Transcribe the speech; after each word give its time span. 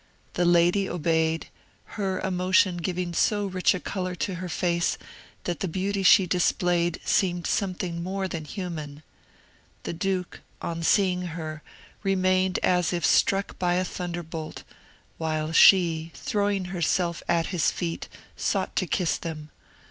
The 0.33 0.45
lady 0.45 0.89
obeyed; 0.89 1.49
her 1.93 2.19
emotion 2.21 2.77
giving 2.77 3.13
so 3.13 3.45
rich 3.45 3.75
a 3.75 3.79
colour 3.79 4.15
to 4.15 4.33
her 4.33 4.49
face 4.49 4.97
that 5.43 5.59
the 5.59 5.67
beauty 5.67 6.01
she 6.01 6.25
displayed 6.25 6.99
seemed 7.05 7.45
something 7.45 8.01
more 8.01 8.27
than 8.27 8.45
human. 8.45 9.03
The 9.83 9.93
duke, 9.93 10.41
on 10.59 10.81
seeing 10.81 11.21
her, 11.37 11.61
remained 12.01 12.57
as 12.63 12.91
if 12.93 13.05
struck 13.05 13.59
by 13.59 13.75
a 13.75 13.85
thunderbolt, 13.85 14.63
while 15.19 15.51
she, 15.51 16.09
throwing 16.15 16.65
herself 16.73 17.21
at 17.29 17.45
his 17.53 17.69
feet, 17.69 18.09
sought 18.35 18.75
to 18.77 18.87
kiss 18.87 19.19
them. 19.19 19.51